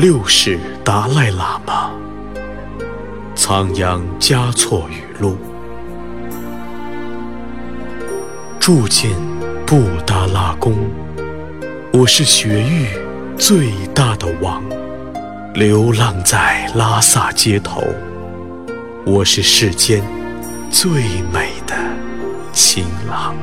[0.00, 1.90] 六世达赖喇嘛，
[3.34, 5.36] 仓央嘉措语录。
[8.58, 9.10] 住进
[9.66, 10.74] 布达拉宫，
[11.92, 12.86] 我是雪域
[13.36, 14.62] 最大的王；
[15.52, 17.82] 流浪在拉萨街头，
[19.04, 20.02] 我是世间
[20.70, 20.90] 最
[21.30, 21.76] 美的
[22.54, 23.34] 情郎。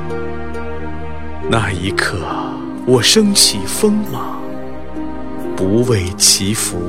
[1.52, 2.18] 那一刻，
[2.88, 4.37] 我升起锋芒。
[5.58, 6.80] 不为祈福，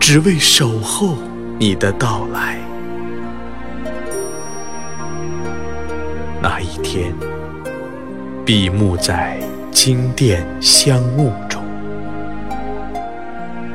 [0.00, 1.14] 只为守候
[1.58, 2.58] 你的到来。
[6.40, 7.14] 那一天，
[8.46, 9.38] 闭目在
[9.70, 11.62] 经殿香雾中，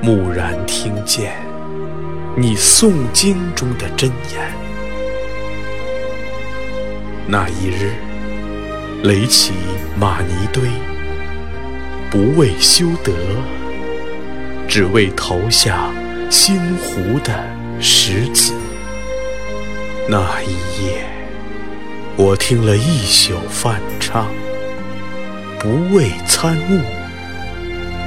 [0.02, 1.36] 蓦然听见
[2.36, 4.52] 你诵经中的真言。
[7.28, 7.92] 那一日，
[9.04, 9.54] 垒起
[9.96, 10.64] 玛尼堆。
[12.10, 13.12] 不为修德，
[14.68, 15.90] 只为投下
[16.30, 17.44] 星湖的
[17.80, 18.54] 石子。
[20.08, 20.52] 那一
[20.86, 21.06] 夜，
[22.16, 24.28] 我听了一宿梵唱，
[25.60, 26.80] 不为参悟，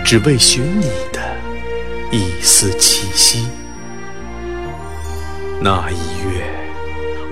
[0.05, 1.21] 只为寻你的
[2.11, 3.49] 一丝气息。
[5.61, 6.45] 那一月，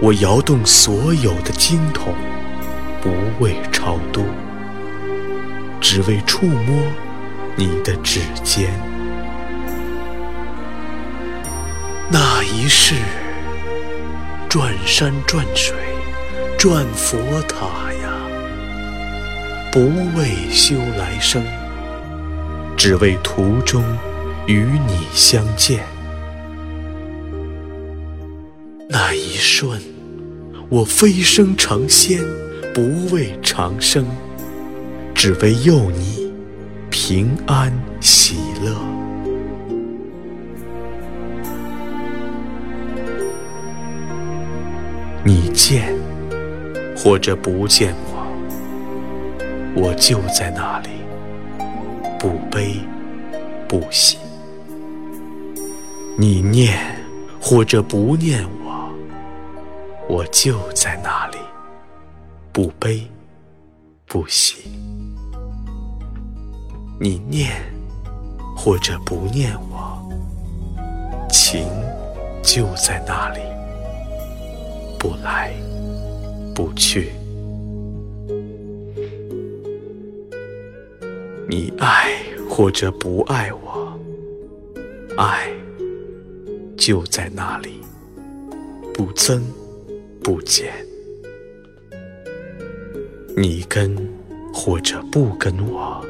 [0.03, 2.12] 我摇动所有的经筒，
[3.01, 3.11] 不
[3.42, 4.25] 为超度。
[5.81, 6.85] 只为触摸
[7.55, 8.70] 你的指尖，
[12.11, 12.95] 那一世
[14.48, 15.75] 转山转水
[16.59, 17.67] 转佛塔
[18.03, 18.13] 呀，
[19.70, 19.81] 不
[20.19, 21.42] 为修来生，
[22.77, 23.83] 只为途中
[24.47, 25.85] 与你相见。
[28.89, 29.81] 那一瞬，
[30.69, 32.23] 我飞升成仙，
[32.75, 34.07] 不为长生。
[35.18, 36.30] 只为佑你
[36.90, 37.72] 平安
[38.02, 38.77] 喜乐。
[45.24, 45.92] 你见
[46.94, 48.27] 或者不见我，
[49.74, 50.90] 我就在那里，
[52.18, 52.77] 不悲
[53.66, 54.18] 不喜。
[56.18, 56.78] 你念
[57.40, 58.94] 或者不念我，
[60.08, 61.38] 我就在那里，
[62.52, 63.10] 不悲
[64.06, 64.86] 不喜。
[66.98, 67.52] 你念
[68.57, 70.01] 或者不念我，
[71.29, 71.68] 情
[72.42, 73.40] 就在那里，
[74.98, 75.52] 不来
[76.55, 77.12] 不去。
[81.46, 82.17] 你爱
[82.48, 83.92] 或者不爱我，
[85.18, 85.51] 爱
[86.78, 87.83] 就在那里，
[88.95, 89.45] 不增
[90.24, 90.73] 不减。
[93.36, 93.95] 你跟
[94.52, 96.02] 或者不跟我。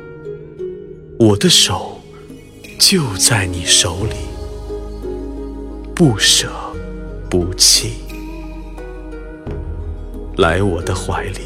[1.18, 1.98] 我的手
[2.78, 4.16] 就在你手里，
[5.94, 6.52] 不舍
[7.30, 7.94] 不弃，
[10.36, 11.40] 来我的怀里，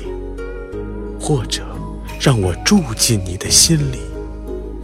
[1.20, 1.62] 或者
[2.20, 4.00] 让我住进你的心里，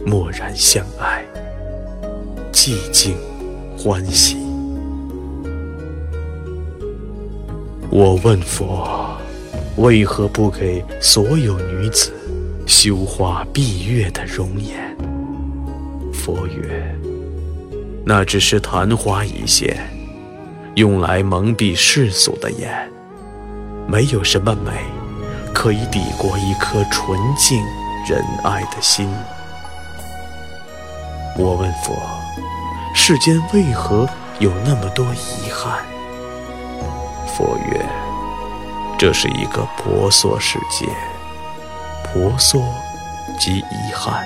[0.05, 1.25] 默然相爱，
[2.53, 3.17] 寂静
[3.77, 4.37] 欢喜。
[7.89, 9.17] 我问佛，
[9.75, 12.13] 为何不给所有女子？
[12.67, 14.93] 羞花闭月的容颜，
[16.13, 16.93] 佛曰
[18.05, 19.89] ：“那只是昙花一现，
[20.75, 22.91] 用来蒙蔽世俗的眼。
[23.87, 24.71] 没有什么美，
[25.53, 27.57] 可以抵过一颗纯净
[28.05, 29.09] 仁爱的心。”
[31.39, 31.95] 我问佛
[32.93, 34.05] ：“世间为何
[34.39, 35.79] 有那么多遗憾？”
[37.33, 37.85] 佛曰
[38.99, 40.85] ：“这是一个婆娑世界。”
[42.13, 42.63] 婆娑
[43.37, 44.25] 即遗憾，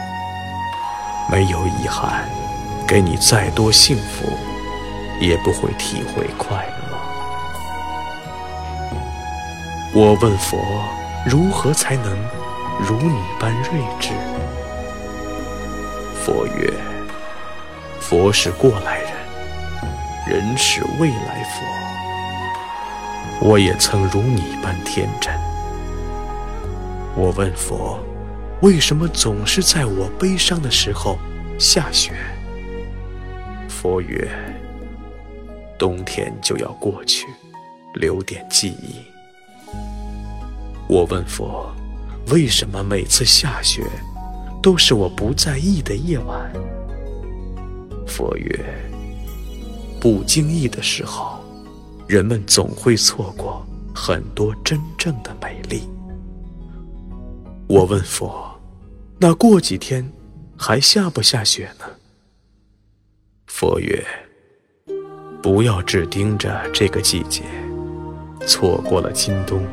[1.30, 2.30] 没有遗憾，
[2.88, 4.38] 给你再多幸福，
[5.20, 6.98] 也不会体会快乐。
[9.94, 10.58] 我问佛，
[11.26, 12.18] 如何才能
[12.80, 14.12] 如你般睿智？
[16.24, 16.72] 佛曰：
[18.00, 19.12] 佛是过来人，
[20.28, 21.66] 人是未来佛。
[23.40, 25.41] 我也曾如你般天真。
[27.14, 28.00] 我问佛，
[28.62, 31.20] 为什么总是在我悲伤的时候
[31.60, 32.14] 下雪？
[33.68, 34.30] 佛曰：
[35.78, 37.28] 冬天就要过去，
[37.96, 38.96] 留点记忆。
[40.88, 41.70] 我问佛，
[42.30, 43.84] 为什么每次下雪
[44.64, 46.50] 都是我不在意的夜晚？
[48.08, 48.58] 佛曰：
[50.00, 51.42] 不经意的时候，
[52.08, 55.84] 人们总会错过很多真正的美丽。
[57.72, 58.60] 我问佛：
[59.18, 60.12] 那过几天
[60.58, 61.86] 还下不下雪呢？
[63.48, 64.06] 佛曰：
[65.42, 67.44] 不要只盯着这个季节，
[68.46, 69.66] 错过了今冬，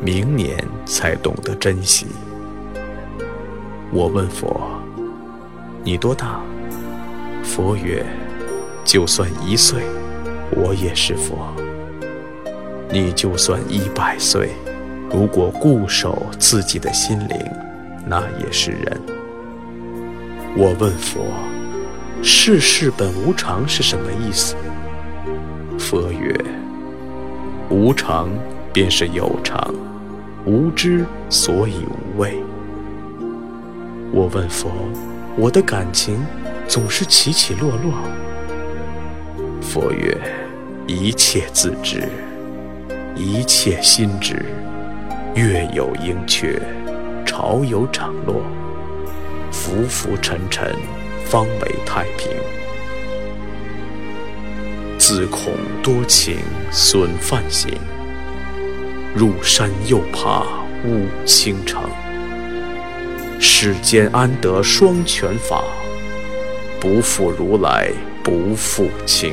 [0.00, 2.06] 明年才懂得珍惜。
[3.92, 4.58] 我问佛：
[5.84, 6.40] 你多大？
[7.44, 8.02] 佛曰：
[8.82, 9.82] 就算一岁，
[10.52, 11.36] 我也是佛；
[12.90, 14.52] 你就算一百岁，
[15.12, 17.36] 如果固守自己的心灵，
[18.06, 19.00] 那也是人。
[20.56, 21.20] 我问佛：
[22.22, 24.54] 世事本无常是什么意思？
[25.76, 26.32] 佛曰：
[27.68, 28.28] 无常
[28.72, 29.74] 便是有常，
[30.44, 32.40] 无知所以无畏。
[34.12, 34.70] 我问佛：
[35.36, 36.24] 我的感情
[36.68, 37.92] 总是起起落落。
[39.60, 40.16] 佛曰：
[40.86, 42.08] 一切自知，
[43.16, 44.44] 一切心知。
[45.40, 46.60] 月有盈缺，
[47.24, 48.42] 潮有涨落，
[49.50, 50.76] 浮浮沉沉，
[51.24, 52.30] 方为太平。
[54.98, 56.40] 自恐多情
[56.70, 57.72] 损梵行，
[59.14, 60.42] 入山又怕
[60.84, 61.84] 误倾城。
[63.40, 65.64] 世间安得双全法？
[66.78, 67.90] 不负如来
[68.22, 69.32] 不负卿。